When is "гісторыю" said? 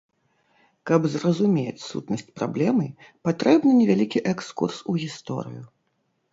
5.03-5.63